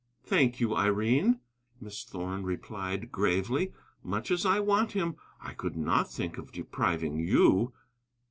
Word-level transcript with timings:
"Thank 0.23 0.59
you, 0.59 0.75
Irene," 0.75 1.41
Miss 1.79 2.03
Thorn 2.03 2.41
replied 2.43 3.11
gravely, 3.11 3.71
"much 4.01 4.31
as 4.31 4.47
I 4.47 4.59
want 4.59 4.93
him, 4.93 5.15
I 5.39 5.53
could 5.53 5.75
not 5.75 6.09
think 6.11 6.39
of 6.39 6.51
depriving 6.51 7.19
you." 7.19 7.71